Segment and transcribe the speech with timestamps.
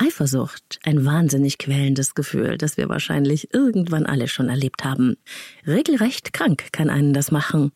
[0.00, 5.16] Eifersucht, ein wahnsinnig quälendes Gefühl, das wir wahrscheinlich irgendwann alle schon erlebt haben.
[5.66, 7.72] Regelrecht krank kann einen das machen.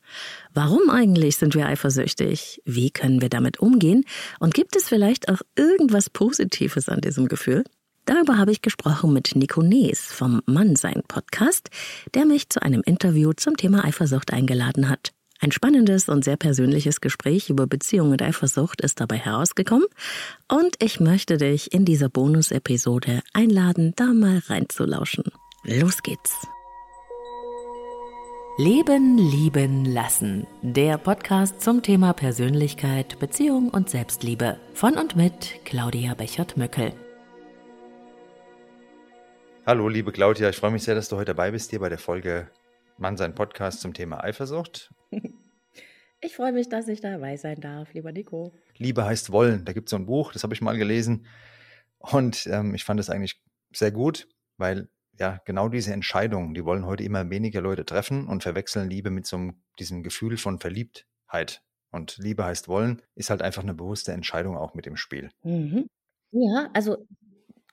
[0.55, 2.63] Warum eigentlich sind wir eifersüchtig?
[2.65, 4.05] Wie können wir damit umgehen?
[4.41, 7.65] Und gibt es vielleicht auch irgendwas Positives an diesem Gefühl?
[8.07, 11.71] Darüber habe ich gesprochen mit Nico Nees vom Mannsein Podcast,
[12.15, 15.14] der mich zu einem Interview zum Thema Eifersucht eingeladen hat.
[15.45, 19.87] Ein spannendes und sehr persönliches Gespräch über Beziehung und Eifersucht ist dabei herausgekommen
[20.51, 25.25] und ich möchte dich in dieser Bonus-Episode einladen, da mal reinzulauschen.
[25.65, 26.47] Los geht's!
[28.57, 30.47] Leben, lieben, lassen.
[30.63, 34.59] Der Podcast zum Thema Persönlichkeit, Beziehung und Selbstliebe.
[34.73, 36.95] Von und mit Claudia Bechert-Möckel.
[39.67, 41.99] Hallo, liebe Claudia, ich freue mich sehr, dass du heute dabei bist hier bei der
[41.99, 42.49] Folge
[42.97, 44.91] Mann sein Podcast zum Thema Eifersucht.
[46.25, 48.55] Ich freue mich, dass ich dabei sein darf, lieber Nico.
[48.79, 49.67] Liebe heißt wollen.
[49.67, 51.27] Da gibt es so ein Buch, das habe ich mal gelesen.
[51.99, 53.43] Und ähm, ich fand es eigentlich
[53.75, 58.43] sehr gut, weil ja genau diese Entscheidungen, die wollen heute immer weniger Leute treffen und
[58.43, 61.63] verwechseln Liebe mit so einem, diesem Gefühl von Verliebtheit.
[61.91, 65.29] Und Liebe heißt wollen, ist halt einfach eine bewusste Entscheidung auch mit dem Spiel.
[65.43, 65.89] Mhm.
[66.33, 67.07] Ja, also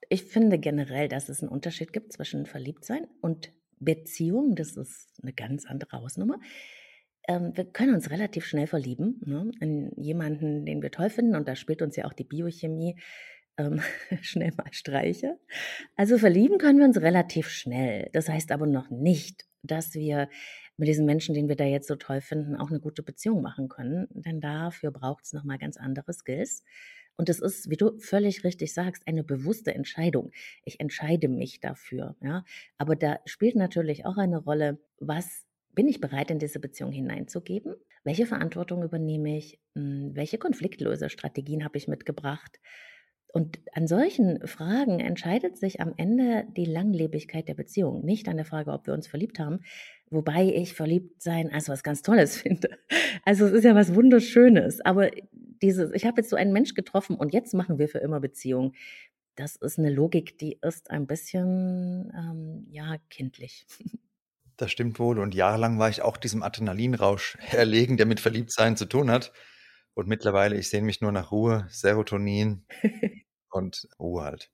[0.10, 5.32] ich finde generell, dass es einen Unterschied gibt zwischen Verliebtsein und Beziehung, das ist eine
[5.32, 6.38] ganz andere Hausnummer.
[7.28, 11.48] Ähm, wir können uns relativ schnell verlieben ne, in jemanden, den wir toll finden und
[11.48, 12.96] da spielt uns ja auch die Biochemie
[13.58, 13.82] ähm,
[14.22, 15.40] schnell mal Streiche.
[15.96, 18.10] Also verlieben können wir uns relativ schnell.
[18.14, 20.30] Das heißt aber noch nicht, dass wir
[20.78, 23.70] mit diesem Menschen, den wir da jetzt so toll finden, auch eine gute Beziehung machen
[23.70, 26.64] können, denn dafür braucht es nochmal ganz andere Skills.
[27.18, 30.32] Und es ist, wie du völlig richtig sagst, eine bewusste Entscheidung.
[30.66, 32.16] Ich entscheide mich dafür.
[32.22, 32.44] Ja?
[32.80, 37.76] Aber da spielt natürlich auch eine Rolle, was bin ich bereit, in diese Beziehung hineinzugeben?
[38.04, 39.60] Welche Verantwortung übernehme ich?
[39.76, 42.60] Hm, welche Konfliktlösestrategien habe ich mitgebracht?
[43.34, 48.46] Und an solchen Fragen entscheidet sich am Ende die Langlebigkeit der Beziehung, nicht an der
[48.46, 49.62] Frage, ob wir uns verliebt haben,
[50.10, 52.70] wobei ich verliebt sein als was ganz Tolles finde.
[53.24, 55.10] Also es ist ja was Wunderschönes, aber
[55.62, 58.74] dieses, ich habe jetzt so einen Mensch getroffen und jetzt machen wir für immer Beziehung.
[59.36, 63.66] Das ist eine Logik, die ist ein bisschen, ähm, ja, kindlich.
[64.62, 65.18] Das stimmt wohl.
[65.18, 69.34] Und jahrelang war ich auch diesem Adrenalinrausch erlegen, der mit Verliebtsein zu tun hat.
[69.96, 72.64] Und mittlerweile, ich sehne mich nur nach Ruhe, Serotonin
[73.50, 74.52] und Ruhe halt.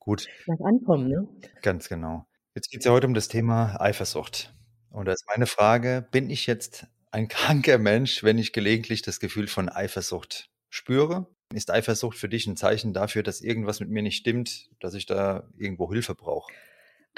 [0.00, 0.26] Gut.
[0.48, 1.28] Nach Ankommen, ne?
[1.62, 2.26] Ganz genau.
[2.56, 4.52] Jetzt geht es ja heute um das Thema Eifersucht.
[4.90, 9.20] Und da ist meine Frage, bin ich jetzt ein kranker Mensch, wenn ich gelegentlich das
[9.20, 11.28] Gefühl von Eifersucht spüre?
[11.54, 15.06] Ist Eifersucht für dich ein Zeichen dafür, dass irgendwas mit mir nicht stimmt, dass ich
[15.06, 16.52] da irgendwo Hilfe brauche?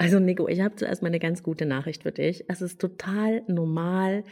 [0.01, 2.45] Also Nico, ich habe zuerst mal eine ganz gute Nachricht für dich.
[2.47, 4.23] Es ist total normal,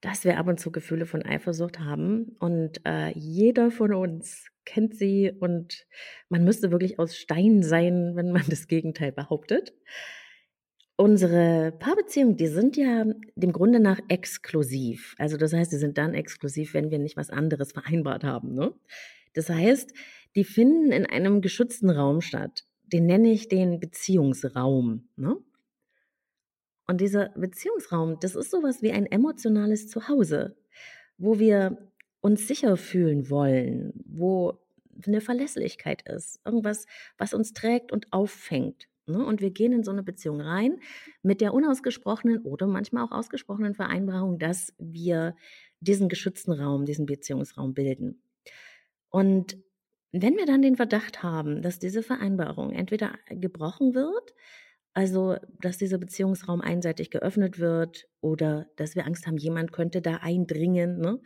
[0.00, 4.96] dass wir ab und zu Gefühle von Eifersucht haben und äh, jeder von uns kennt
[4.96, 5.86] sie und
[6.28, 9.72] man müsste wirklich aus Stein sein, wenn man das Gegenteil behauptet.
[10.96, 13.04] Unsere Paarbeziehungen, die sind ja
[13.36, 15.14] dem Grunde nach exklusiv.
[15.18, 18.52] Also das heißt, die sind dann exklusiv, wenn wir nicht was anderes vereinbart haben.
[18.52, 18.74] Ne?
[19.32, 19.92] Das heißt,
[20.34, 22.64] die finden in einem geschützten Raum statt.
[22.94, 25.08] Den nenne ich den Beziehungsraum.
[25.16, 25.36] Ne?
[26.86, 30.56] Und dieser Beziehungsraum, das ist sowas wie ein emotionales Zuhause,
[31.18, 31.90] wo wir
[32.20, 34.60] uns sicher fühlen wollen, wo
[35.04, 36.86] eine Verlässlichkeit ist, irgendwas,
[37.18, 38.86] was uns trägt und auffängt.
[39.06, 39.26] Ne?
[39.26, 40.78] Und wir gehen in so eine Beziehung rein
[41.20, 45.34] mit der unausgesprochenen oder manchmal auch ausgesprochenen Vereinbarung, dass wir
[45.80, 48.22] diesen geschützten Raum, diesen Beziehungsraum bilden.
[49.08, 49.58] Und
[50.16, 54.34] wenn wir dann den Verdacht haben, dass diese Vereinbarung entweder gebrochen wird,
[54.92, 60.18] also dass dieser Beziehungsraum einseitig geöffnet wird oder dass wir Angst haben, jemand könnte da
[60.18, 61.20] eindringen, ne,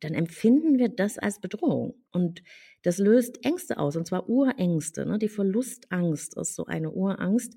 [0.00, 1.94] dann empfinden wir das als Bedrohung.
[2.10, 2.42] Und
[2.82, 5.06] das löst Ängste aus, und zwar Urängste.
[5.06, 5.18] Ne?
[5.18, 7.54] Die Verlustangst ist so eine Urangst.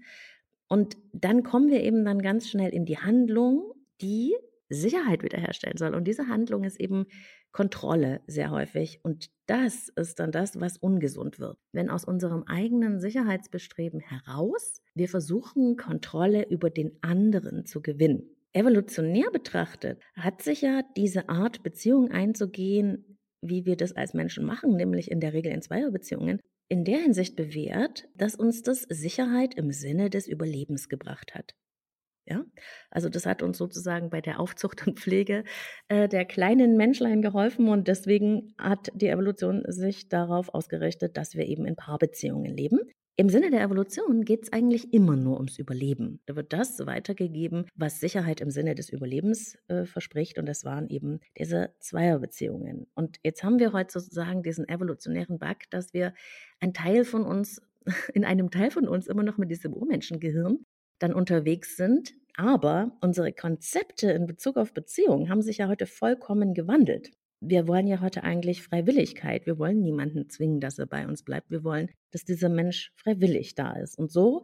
[0.68, 4.36] Und dann kommen wir eben dann ganz schnell in die Handlung, die
[4.70, 5.96] Sicherheit wiederherstellen soll.
[5.96, 7.06] Und diese Handlung ist eben
[7.52, 9.00] Kontrolle sehr häufig.
[9.04, 11.58] Und das ist dann das, was ungesund wird.
[11.72, 18.30] Wenn aus unserem eigenen Sicherheitsbestreben heraus wir versuchen, Kontrolle über den anderen zu gewinnen.
[18.54, 24.75] Evolutionär betrachtet hat sich ja diese Art, Beziehungen einzugehen, wie wir das als Menschen machen,
[24.75, 26.40] nämlich in der Regel in Zweierbeziehungen,
[26.70, 31.54] in der Hinsicht bewährt, dass uns das Sicherheit im Sinne des Überlebens gebracht hat.
[32.29, 32.44] Ja,
[32.91, 35.45] also das hat uns sozusagen bei der Aufzucht und Pflege
[35.88, 41.45] äh, der kleinen Menschlein geholfen und deswegen hat die Evolution sich darauf ausgerichtet, dass wir
[41.45, 42.79] eben in Paarbeziehungen leben.
[43.19, 46.19] Im Sinne der Evolution geht es eigentlich immer nur ums Überleben.
[46.27, 50.38] Da wird das weitergegeben, was Sicherheit im Sinne des Überlebens äh, verspricht.
[50.38, 52.85] Und das waren eben diese Zweierbeziehungen.
[52.94, 56.13] Und jetzt haben wir heute sozusagen diesen evolutionären Bug, dass wir
[56.59, 57.59] ein Teil von uns
[58.13, 60.59] in einem Teil von uns immer noch mit diesem Urmenschengehirn
[61.00, 62.14] dann unterwegs sind.
[62.36, 67.12] Aber unsere Konzepte in Bezug auf Beziehungen haben sich ja heute vollkommen gewandelt.
[67.40, 69.46] Wir wollen ja heute eigentlich Freiwilligkeit.
[69.46, 71.52] Wir wollen niemanden zwingen, dass er bei uns bleibt.
[71.52, 73.98] Wir wollen, dass dieser Mensch freiwillig da ist.
[73.98, 74.44] Und so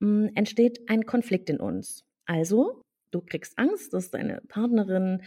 [0.00, 2.04] mh, hm, entsteht ein Konflikt in uns.
[2.26, 5.22] Also, du kriegst Angst, dass deine Partnerin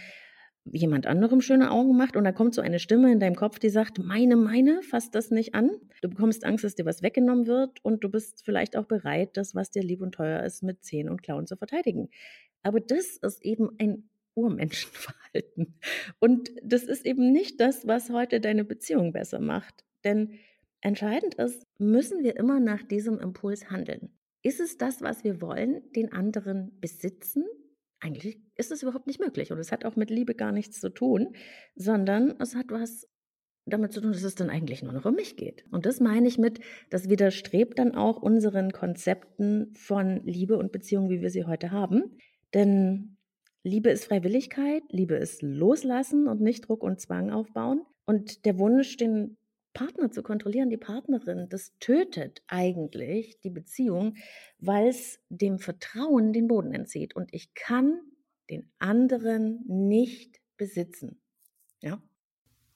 [0.65, 3.69] jemand anderem schöne Augen macht und da kommt so eine Stimme in deinem Kopf, die
[3.69, 5.71] sagt, meine, meine, fass das nicht an.
[6.01, 9.55] Du bekommst Angst, dass dir was weggenommen wird und du bist vielleicht auch bereit, das,
[9.55, 12.09] was dir lieb und teuer ist, mit Zehen und Klauen zu verteidigen.
[12.61, 15.79] Aber das ist eben ein Urmenschenverhalten.
[16.19, 19.85] Und das ist eben nicht das, was heute deine Beziehung besser macht.
[20.03, 20.39] Denn
[20.81, 24.13] entscheidend ist, müssen wir immer nach diesem Impuls handeln.
[24.41, 27.43] Ist es das, was wir wollen, den anderen besitzen
[27.99, 29.51] eigentlich ist es überhaupt nicht möglich.
[29.51, 31.35] Und es hat auch mit Liebe gar nichts zu tun,
[31.75, 33.07] sondern es hat was
[33.65, 35.65] damit zu tun, dass es dann eigentlich nur noch um mich geht.
[35.71, 36.59] Und das meine ich mit,
[36.89, 42.17] das widerstrebt dann auch unseren Konzepten von Liebe und Beziehung, wie wir sie heute haben.
[42.53, 43.17] Denn
[43.63, 47.83] Liebe ist Freiwilligkeit, Liebe ist Loslassen und nicht Druck und Zwang aufbauen.
[48.05, 49.37] Und der Wunsch, den
[49.73, 54.15] Partner zu kontrollieren, die Partnerin, das tötet eigentlich die Beziehung,
[54.57, 57.15] weil es dem Vertrauen den Boden entzieht.
[57.15, 57.99] Und ich kann
[58.49, 61.21] den anderen nicht besitzen.
[61.81, 62.01] Ja.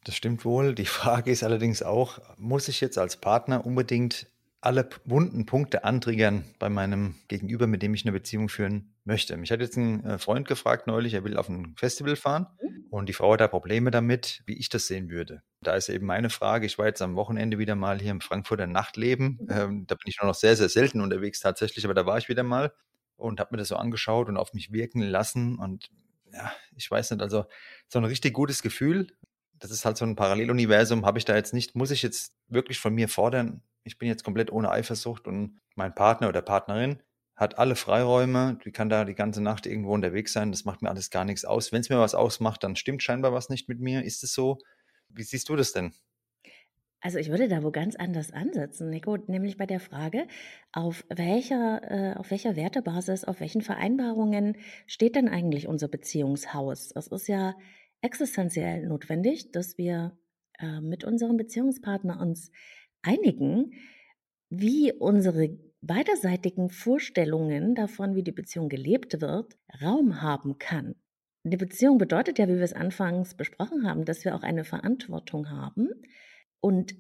[0.03, 0.75] Das stimmt wohl.
[0.75, 4.27] Die Frage ist allerdings auch, muss ich jetzt als Partner unbedingt
[4.59, 9.35] alle wunden Punkte antriggern bei meinem Gegenüber, mit dem ich eine Beziehung führen möchte.
[9.35, 12.72] Mich hat jetzt ein äh, Freund gefragt neulich, er will auf ein Festival fahren mhm.
[12.93, 15.41] Und die Frau hat da Probleme damit, wie ich das sehen würde.
[15.61, 18.67] Da ist eben meine Frage, ich war jetzt am Wochenende wieder mal hier im Frankfurter
[18.67, 19.47] Nachtleben, mhm.
[19.49, 22.29] ähm, da bin ich nur noch sehr, sehr selten unterwegs tatsächlich, aber da war ich
[22.29, 22.71] wieder mal
[23.15, 25.89] und habe mir das so angeschaut und auf mich wirken lassen und
[26.31, 27.45] ja, ich weiß nicht, also
[27.87, 29.07] so ein richtig gutes Gefühl,
[29.53, 32.79] das ist halt so ein Paralleluniversum, habe ich da jetzt nicht, muss ich jetzt wirklich
[32.79, 37.01] von mir fordern, ich bin jetzt komplett ohne Eifersucht und mein Partner oder Partnerin
[37.35, 40.89] hat alle Freiräume, die kann da die ganze Nacht irgendwo unterwegs sein, das macht mir
[40.89, 41.71] alles gar nichts aus.
[41.71, 44.03] Wenn es mir was ausmacht, dann stimmt scheinbar was nicht mit mir.
[44.03, 44.59] Ist es so?
[45.09, 45.93] Wie siehst du das denn?
[47.01, 50.25] Also ich würde da wo ganz anders ansetzen, Nico, nämlich bei der Frage,
[50.71, 54.55] auf welcher, äh, auf welcher Wertebasis, auf welchen Vereinbarungen
[54.87, 56.93] steht denn eigentlich unser Beziehungshaus?
[56.95, 57.55] Es ist ja
[57.99, 60.17] existenziell notwendig, dass wir
[60.59, 62.51] äh, mit unserem Beziehungspartner uns
[63.01, 63.73] einigen,
[64.49, 70.95] wie unsere beiderseitigen Vorstellungen davon, wie die Beziehung gelebt wird, Raum haben kann.
[71.45, 75.49] Eine Beziehung bedeutet ja, wie wir es anfangs besprochen haben, dass wir auch eine Verantwortung
[75.49, 75.89] haben.
[76.61, 76.95] Und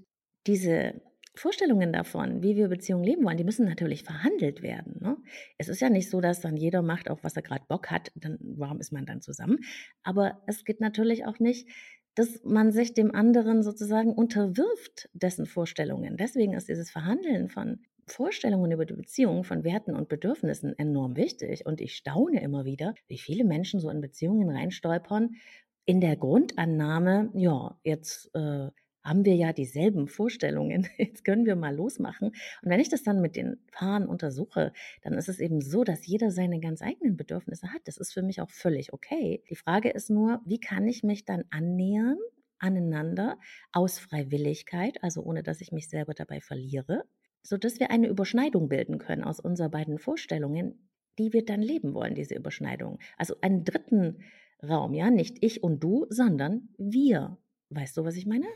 [0.47, 1.01] diese
[1.35, 4.97] Vorstellungen davon, wie wir Beziehungen leben wollen, die müssen natürlich verhandelt werden.
[4.99, 5.17] Ne?
[5.57, 8.11] Es ist ja nicht so, dass dann jeder macht, auf was er gerade Bock hat,
[8.15, 9.59] dann warum ist man dann zusammen?
[10.03, 11.69] Aber es geht natürlich auch nicht,
[12.15, 16.17] dass man sich dem anderen sozusagen unterwirft, dessen Vorstellungen.
[16.17, 21.65] Deswegen ist dieses Verhandeln von Vorstellungen über die Beziehung, von Werten und Bedürfnissen enorm wichtig.
[21.65, 25.35] Und ich staune immer wieder, wie viele Menschen so in Beziehungen reinstolpern,
[25.85, 28.69] in der Grundannahme, ja, jetzt äh,
[29.03, 30.87] haben wir ja dieselben Vorstellungen.
[30.97, 32.29] Jetzt können wir mal losmachen.
[32.29, 34.71] Und wenn ich das dann mit den Paaren untersuche,
[35.01, 37.81] dann ist es eben so, dass jeder seine ganz eigenen Bedürfnisse hat.
[37.83, 39.43] Das ist für mich auch völlig okay.
[39.49, 42.17] Die Frage ist nur, wie kann ich mich dann annähern
[42.59, 43.37] aneinander
[43.73, 47.03] aus Freiwilligkeit, also ohne dass ich mich selber dabei verliere,
[47.43, 52.15] sodass wir eine Überschneidung bilden können aus unseren beiden Vorstellungen, die wir dann leben wollen,
[52.15, 52.99] diese Überschneidung.
[53.17, 54.23] Also einen dritten
[54.67, 57.37] Raum, ja, nicht ich und du, sondern wir.
[57.69, 58.47] Weißt du, was ich meine?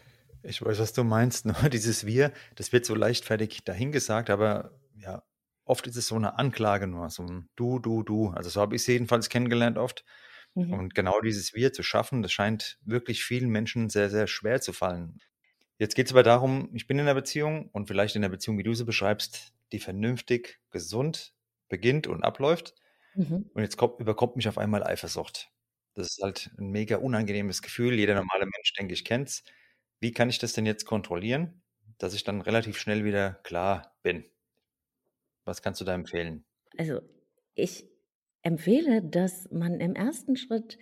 [0.44, 1.46] Ich weiß, was du meinst.
[1.46, 5.24] Nur dieses Wir, das wird so leichtfertig dahingesagt, aber ja,
[5.66, 8.30] oft ist es so eine Anklage nur, so ein Du, Du, Du.
[8.30, 10.06] Also so habe ich es jedenfalls kennengelernt oft.
[10.56, 10.74] Mhm.
[10.74, 14.74] Und genau dieses Wir zu schaffen, das scheint wirklich vielen Menschen sehr, sehr schwer zu
[14.74, 15.20] fallen.
[15.80, 18.58] Jetzt geht es aber darum, ich bin in einer Beziehung und vielleicht in einer Beziehung,
[18.58, 21.34] wie du sie beschreibst, die vernünftig, gesund
[21.70, 22.74] beginnt und abläuft.
[23.16, 23.50] Mhm.
[23.54, 25.52] Und jetzt kommt, überkommt mich auf einmal Eifersucht.
[25.94, 27.96] Das ist halt ein mega unangenehmes Gefühl.
[27.96, 29.44] Jeder normale Mensch, denke ich, kennt es.
[30.00, 31.62] Wie kann ich das denn jetzt kontrollieren,
[31.98, 34.26] dass ich dann relativ schnell wieder klar bin?
[35.44, 36.46] Was kannst du da empfehlen?
[36.78, 37.02] Also,
[37.56, 37.86] ich
[38.42, 40.78] empfehle, dass man im ersten Schritt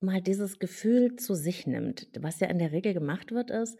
[0.00, 2.08] mal dieses Gefühl zu sich nimmt.
[2.18, 3.78] Was ja in der Regel gemacht wird, ist,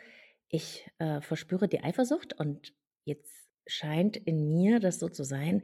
[0.50, 3.32] ich äh, verspüre die Eifersucht und jetzt
[3.66, 5.62] scheint in mir das so zu sein,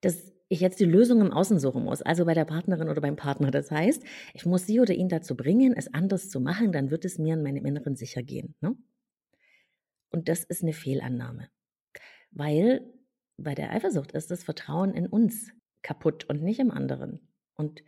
[0.00, 3.16] dass ich jetzt die Lösung im Außen suchen muss, also bei der Partnerin oder beim
[3.16, 3.50] Partner.
[3.50, 4.02] Das heißt,
[4.34, 7.34] ich muss sie oder ihn dazu bringen, es anders zu machen, dann wird es mir
[7.34, 8.54] in meinem Inneren sicher gehen.
[8.60, 8.76] Ne?
[10.10, 11.48] Und das ist eine Fehlannahme,
[12.30, 12.84] weil
[13.36, 15.50] bei der Eifersucht ist das Vertrauen in uns
[15.82, 17.28] kaputt und nicht im anderen.
[17.54, 17.82] Und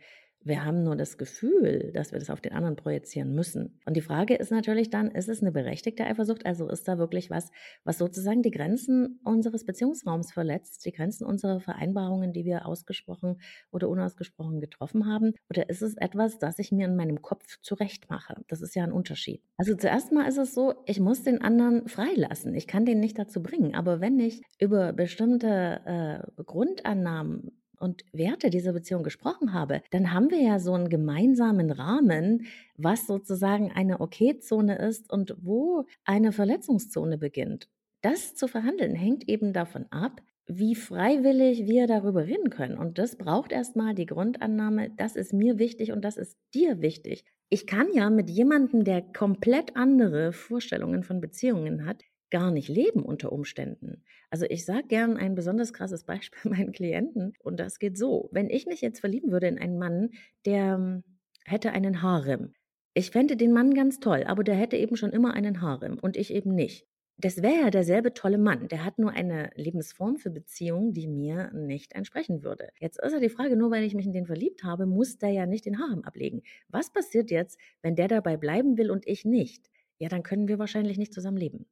[0.47, 3.79] Wir haben nur das Gefühl, dass wir das auf den anderen projizieren müssen.
[3.85, 6.45] Und die Frage ist natürlich dann, ist es eine berechtigte Eifersucht?
[6.45, 7.51] Also ist da wirklich was,
[7.83, 13.89] was sozusagen die Grenzen unseres Beziehungsraums verletzt, die Grenzen unserer Vereinbarungen, die wir ausgesprochen oder
[13.89, 15.33] unausgesprochen getroffen haben?
[15.49, 18.41] Oder ist es etwas, das ich mir in meinem Kopf zurechtmache?
[18.47, 19.43] Das ist ja ein Unterschied.
[19.57, 22.55] Also zuerst mal ist es so, ich muss den anderen freilassen.
[22.55, 23.75] Ich kann den nicht dazu bringen.
[23.75, 30.31] Aber wenn ich über bestimmte äh, Grundannahmen und Werte dieser Beziehung gesprochen habe, dann haben
[30.31, 37.17] wir ja so einen gemeinsamen Rahmen, was sozusagen eine Okay-Zone ist und wo eine Verletzungszone
[37.17, 37.69] beginnt.
[38.01, 42.77] Das zu verhandeln hängt eben davon ab, wie freiwillig wir darüber reden können.
[42.77, 47.25] Und das braucht erstmal die Grundannahme, das ist mir wichtig und das ist dir wichtig.
[47.49, 53.03] Ich kann ja mit jemandem, der komplett andere Vorstellungen von Beziehungen hat, gar nicht leben
[53.03, 54.03] unter Umständen.
[54.29, 58.29] Also ich sage gern ein besonders krasses Beispiel meinen Klienten und das geht so.
[58.31, 60.11] Wenn ich mich jetzt verlieben würde in einen Mann,
[60.45, 61.03] der hm,
[61.45, 62.53] hätte einen Harem.
[62.93, 66.17] Ich fände den Mann ganz toll, aber der hätte eben schon immer einen Harem und
[66.17, 66.87] ich eben nicht.
[67.19, 68.67] Das wäre ja derselbe tolle Mann.
[68.67, 72.69] Der hat nur eine Lebensform für Beziehungen, die mir nicht entsprechen würde.
[72.79, 75.31] Jetzt ist ja die Frage, nur weil ich mich in den verliebt habe, muss der
[75.31, 76.43] ja nicht den Harem ablegen.
[76.69, 79.67] Was passiert jetzt, wenn der dabei bleiben will und ich nicht?
[79.97, 81.65] Ja, dann können wir wahrscheinlich nicht zusammen leben.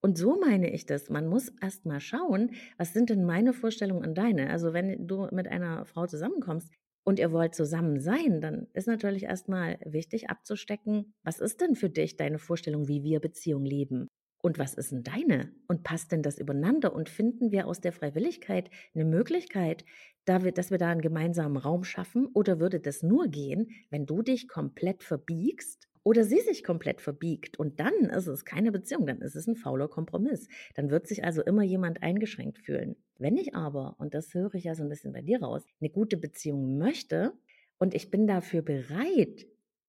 [0.00, 1.10] Und so meine ich das.
[1.10, 4.50] Man muss erst mal schauen, was sind denn meine Vorstellungen und deine?
[4.50, 6.72] Also wenn du mit einer Frau zusammenkommst
[7.04, 11.74] und ihr wollt zusammen sein, dann ist natürlich erst mal wichtig abzustecken, was ist denn
[11.74, 14.08] für dich deine Vorstellung, wie wir Beziehung leben?
[14.40, 15.52] Und was ist denn deine?
[15.66, 16.94] Und passt denn das übereinander?
[16.94, 19.84] Und finden wir aus der Freiwilligkeit eine Möglichkeit,
[20.26, 22.28] dass wir da einen gemeinsamen Raum schaffen?
[22.34, 27.58] Oder würde das nur gehen, wenn du dich komplett verbiegst oder sie sich komplett verbiegt
[27.58, 30.48] und dann ist es keine Beziehung, dann ist es ein fauler Kompromiss.
[30.74, 32.96] Dann wird sich also immer jemand eingeschränkt fühlen.
[33.18, 35.90] Wenn ich aber, und das höre ich ja so ein bisschen bei dir raus, eine
[35.90, 37.32] gute Beziehung möchte
[37.78, 39.46] und ich bin dafür bereit,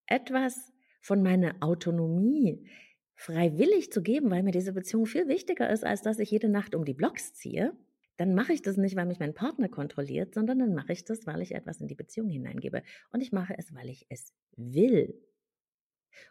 [0.08, 2.68] etwas von meiner Autonomie
[3.16, 6.74] freiwillig zu geben, weil mir diese Beziehung viel wichtiger ist, als dass ich jede Nacht
[6.74, 7.74] um die Blocks ziehe,
[8.20, 11.26] dann mache ich das nicht, weil mich mein Partner kontrolliert, sondern dann mache ich das,
[11.26, 12.84] weil ich etwas in die Beziehung hineingebe.
[13.14, 15.14] Und ich mache es, weil ich es will.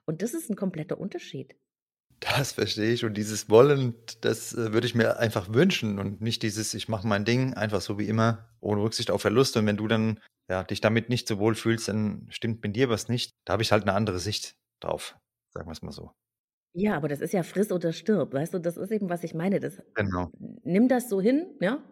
[0.06, 1.56] Und das ist ein kompletter Unterschied.
[2.20, 3.04] Das verstehe ich.
[3.04, 7.06] Und dieses Wollen, das äh, würde ich mir einfach wünschen und nicht dieses, ich mache
[7.06, 9.56] mein Ding einfach so wie immer, ohne Rücksicht auf Verlust.
[9.56, 10.20] Und wenn du dann
[10.50, 13.32] ja, dich damit nicht so wohl fühlst, dann stimmt mit dir was nicht.
[13.44, 15.16] Da habe ich halt eine andere Sicht drauf,
[15.52, 16.12] sagen wir es mal so.
[16.74, 19.34] Ja, aber das ist ja friss oder stirb, weißt du, das ist eben, was ich
[19.34, 19.58] meine.
[19.60, 20.30] Das, Genau.
[20.64, 21.82] nimm das so hin, ja,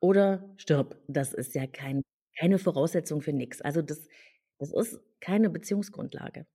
[0.00, 0.96] oder stirb.
[1.08, 2.02] Das ist ja kein,
[2.38, 3.60] keine Voraussetzung für nichts.
[3.60, 4.08] Also das,
[4.58, 6.46] das ist keine Beziehungsgrundlage.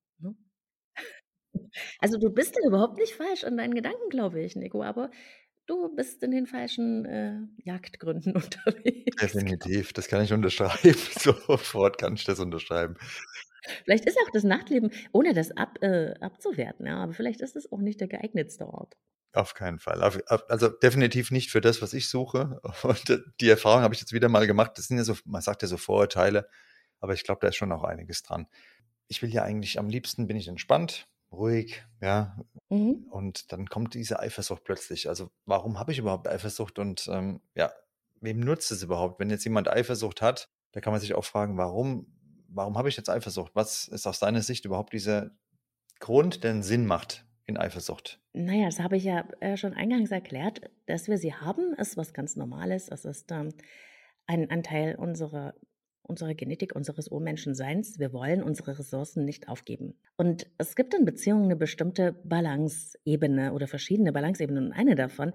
[2.00, 5.12] Also, du bist ja überhaupt nicht falsch in deinen Gedanken, glaube ich, Nico, aber
[5.68, 9.16] du bist in den falschen, äh, Jagdgründen unterwegs.
[9.22, 10.96] Definitiv, das kann ich unterschreiben.
[11.20, 12.96] Sofort kann ich das unterschreiben.
[13.84, 17.72] Vielleicht ist auch das Nachtleben, ohne das ab äh, abzuwerten, ja, aber vielleicht ist es
[17.72, 18.96] auch nicht der geeignetste Ort.
[19.34, 20.02] Auf keinen Fall.
[20.02, 22.62] Auf, auf, also definitiv nicht für das, was ich suche.
[22.84, 24.74] Und äh, die Erfahrung habe ich jetzt wieder mal gemacht.
[24.76, 26.48] Das sind ja so, man sagt ja so Vorurteile,
[27.00, 28.48] aber ich glaube, da ist schon auch einiges dran.
[29.08, 32.38] Ich will ja eigentlich am liebsten bin ich entspannt, ruhig, ja.
[32.70, 33.06] Mhm.
[33.10, 35.08] Und dann kommt diese Eifersucht plötzlich.
[35.10, 37.72] Also warum habe ich überhaupt Eifersucht und ähm, ja,
[38.22, 39.20] wem nutzt es überhaupt?
[39.20, 42.08] Wenn jetzt jemand Eifersucht hat, da kann man sich auch fragen, warum,
[42.50, 43.52] warum habe ich jetzt Eifersucht?
[43.56, 45.32] Was ist aus deiner Sicht überhaupt dieser
[46.00, 48.20] Grund, der einen Sinn macht in Eifersucht?
[48.34, 52.14] Naja, das habe ich ja äh, schon eingangs erklärt, dass wir sie haben, ist was
[52.14, 52.90] ganz Normales.
[52.90, 53.54] Es ist ähm,
[54.28, 55.54] ein Anteil unserer
[56.06, 58.00] unserer Genetik, unseres Urmenschenseins.
[58.00, 59.96] Wir wollen unsere Ressourcen nicht aufgeben.
[60.18, 64.68] Und es gibt in Beziehungen eine bestimmte Balanceebene oder verschiedene Balanceebenen.
[64.68, 65.34] Und eine davon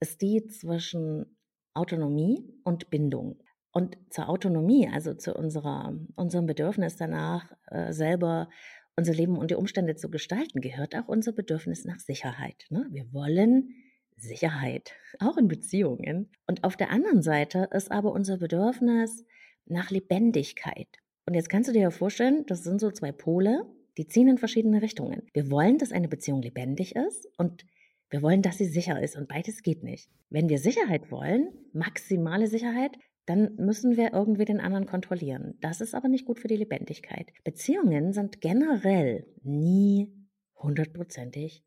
[0.00, 1.36] ist die zwischen
[1.74, 3.38] Autonomie und Bindung.
[3.72, 8.48] Und zur Autonomie, also zu unserer, unserem Bedürfnis danach, äh, selber
[8.96, 12.64] unser Leben und die Umstände zu gestalten, gehört auch unser Bedürfnis nach Sicherheit.
[12.70, 12.86] Ne?
[12.90, 13.74] Wir wollen
[14.16, 16.30] Sicherheit, auch in Beziehungen.
[16.46, 19.24] Und auf der anderen Seite ist aber unser Bedürfnis
[19.70, 20.88] nach Lebendigkeit.
[21.26, 23.66] Und jetzt kannst du dir ja vorstellen, das sind so zwei Pole,
[23.98, 25.22] die ziehen in verschiedene Richtungen.
[25.32, 27.66] Wir wollen, dass eine Beziehung lebendig ist und
[28.10, 30.08] wir wollen, dass sie sicher ist und beides geht nicht.
[30.30, 32.96] Wenn wir Sicherheit wollen, maximale Sicherheit,
[33.26, 35.58] dann müssen wir irgendwie den anderen kontrollieren.
[35.60, 37.30] Das ist aber nicht gut für die Lebendigkeit.
[37.44, 40.10] Beziehungen sind generell nie
[40.56, 41.62] hundertprozentig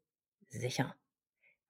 [0.47, 0.95] sicher.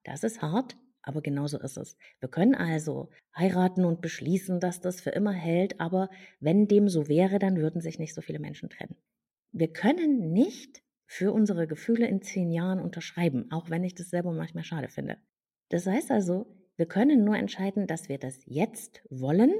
[0.04, 1.98] Das ist hart, aber genauso ist es.
[2.20, 7.08] Wir können also heiraten und beschließen, dass das für immer hält, aber wenn dem so
[7.08, 8.96] wäre, dann würden sich nicht so viele Menschen trennen.
[9.52, 14.32] Wir können nicht für unsere Gefühle in zehn Jahren unterschreiben, auch wenn ich das selber
[14.32, 15.18] manchmal schade finde.
[15.70, 16.46] Das heißt also,
[16.78, 19.54] wir können nur entscheiden, dass wir das jetzt wollen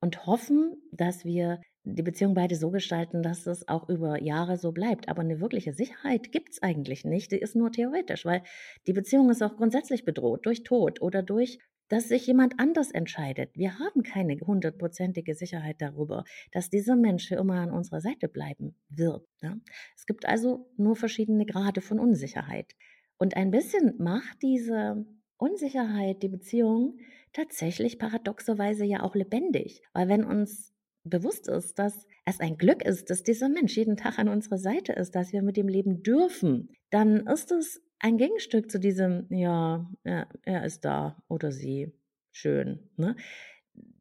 [0.00, 4.72] und hoffen, dass wir die Beziehung beide so gestalten, dass es auch über Jahre so
[4.72, 5.08] bleibt.
[5.08, 7.30] Aber eine wirkliche Sicherheit gibt es eigentlich nicht.
[7.30, 8.42] Die ist nur theoretisch, weil
[8.88, 13.50] die Beziehung ist auch grundsätzlich bedroht durch Tod oder durch, dass sich jemand anders entscheidet.
[13.54, 18.74] Wir haben keine hundertprozentige Sicherheit darüber, dass dieser Mensch für immer an unserer Seite bleiben
[18.88, 19.24] wird.
[19.40, 19.56] Ja?
[19.96, 22.74] Es gibt also nur verschiedene Grade von Unsicherheit.
[23.16, 26.98] Und ein bisschen macht diese Unsicherheit die Beziehung
[27.32, 29.82] tatsächlich paradoxerweise ja auch lebendig.
[29.92, 30.75] Weil wenn uns
[31.06, 34.92] bewusst ist, dass es ein Glück ist, dass dieser Mensch jeden Tag an unserer Seite
[34.92, 39.90] ist, dass wir mit ihm leben dürfen, dann ist es ein Gegenstück zu diesem, ja,
[40.04, 41.92] er, er ist da oder sie,
[42.32, 42.90] schön.
[42.96, 43.16] Ne?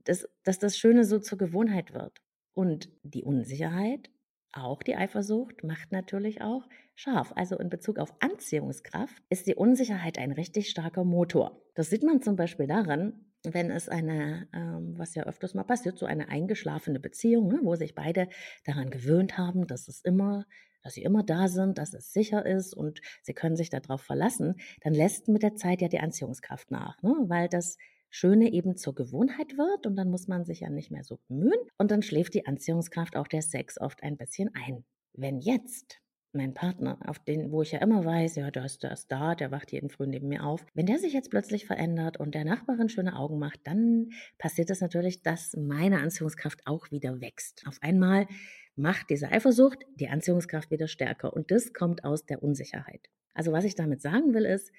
[0.04, 2.22] Dass, dass das Schöne so zur Gewohnheit wird.
[2.54, 4.10] Und die Unsicherheit,
[4.52, 7.34] auch die Eifersucht, macht natürlich auch scharf.
[7.36, 11.62] Also in Bezug auf Anziehungskraft ist die Unsicherheit ein richtig starker Motor.
[11.76, 15.98] Das sieht man zum Beispiel daran, wenn es eine, ähm, was ja öfters mal passiert,
[15.98, 18.28] so eine eingeschlafene Beziehung, ne, wo sich beide
[18.66, 20.46] daran gewöhnt haben, dass es immer,
[20.84, 24.56] dass sie immer da sind, dass es sicher ist und sie können sich darauf verlassen,
[24.82, 27.78] dann lässt mit der Zeit ja die Anziehungskraft nach, ne, weil das
[28.10, 31.60] Schöne eben zur Gewohnheit wird und dann muss man sich ja nicht mehr so bemühen
[31.78, 34.86] und dann schläft die Anziehungskraft auch der Sex oft ein bisschen ein.
[35.14, 36.00] Wenn jetzt
[36.36, 39.52] mein Partner, auf den, wo ich ja immer weiß, ja, der ist, ist da, der
[39.52, 40.66] wacht jeden Früh neben mir auf.
[40.74, 44.80] Wenn der sich jetzt plötzlich verändert und der Nachbarin schöne Augen macht, dann passiert es
[44.80, 47.64] das natürlich, dass meine Anziehungskraft auch wieder wächst.
[47.66, 48.28] Auf einmal
[48.76, 53.10] macht diese Eifersucht die Anziehungskraft wieder stärker und das kommt aus der Unsicherheit.
[53.34, 54.72] Also was ich damit sagen will, ist,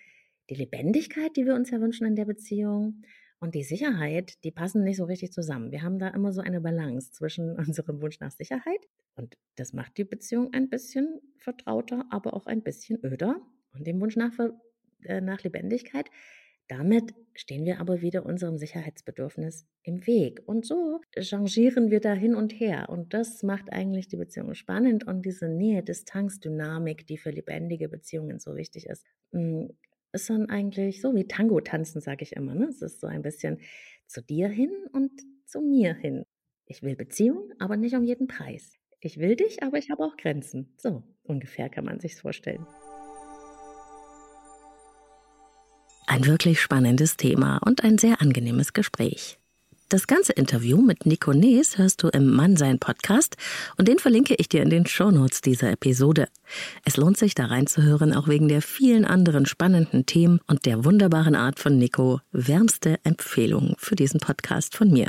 [0.50, 3.02] die Lebendigkeit, die wir uns ja wünschen in der Beziehung
[3.38, 5.71] und die Sicherheit, die passen nicht so richtig zusammen.
[5.71, 9.97] Wir haben da immer so eine Balance zwischen unserem Wunsch nach Sicherheit und das macht
[9.99, 13.40] die Beziehung ein bisschen vertrauter, aber auch ein bisschen öder
[13.73, 14.33] und dem Wunsch nach,
[15.05, 16.11] äh, nach Lebendigkeit.
[16.69, 20.43] Damit stehen wir aber wieder unserem Sicherheitsbedürfnis im Weg.
[20.47, 22.88] Und so changieren wir da hin und her.
[22.88, 28.57] Und das macht eigentlich die Beziehung spannend und diese Nähe-Distanz-Dynamik, die für lebendige Beziehungen so
[28.57, 29.76] wichtig ist, hm,
[30.16, 32.54] ist dann eigentlich so wie Tango tanzen, sage ich immer.
[32.54, 32.66] Ne?
[32.66, 33.61] Es ist so ein bisschen
[34.06, 35.12] zu dir hin und
[35.44, 36.25] zu mir hin.
[36.66, 38.73] Ich will Beziehung, aber nicht um jeden Preis.
[39.00, 40.75] Ich will dich, aber ich habe auch Grenzen.
[40.78, 42.67] So ungefähr kann man sich's vorstellen.
[46.06, 49.38] Ein wirklich spannendes Thema und ein sehr angenehmes Gespräch.
[49.88, 53.36] Das ganze Interview mit Nico Nees hörst du im Mannsein Podcast
[53.76, 56.26] und den verlinke ich dir in den Shownotes dieser Episode.
[56.84, 61.36] Es lohnt sich da reinzuhören, auch wegen der vielen anderen spannenden Themen und der wunderbaren
[61.36, 62.20] Art von Nico.
[62.32, 65.08] Wärmste Empfehlung für diesen Podcast von mir.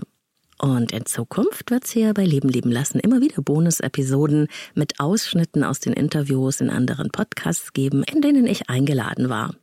[0.59, 5.63] Und in Zukunft wird es hier bei Leben lieben lassen immer wieder Bonus-Episoden mit Ausschnitten
[5.63, 9.55] aus den Interviews in anderen Podcasts geben, in denen ich eingeladen war.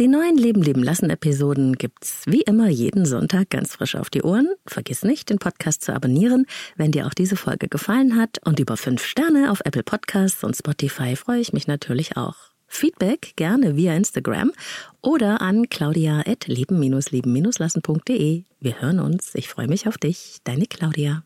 [0.00, 4.22] Die neuen Leben leben lassen Episoden gibt's wie immer jeden Sonntag ganz frisch auf die
[4.22, 4.48] Ohren.
[4.66, 8.40] Vergiss nicht, den Podcast zu abonnieren, wenn dir auch diese Folge gefallen hat.
[8.44, 12.34] Und über fünf Sterne auf Apple Podcasts und Spotify freue ich mich natürlich auch.
[12.66, 14.50] Feedback gerne via Instagram
[15.00, 18.42] oder an claudia.leben-leben-lassen.de.
[18.58, 19.36] Wir hören uns.
[19.36, 20.38] Ich freue mich auf dich.
[20.42, 21.22] Deine Claudia.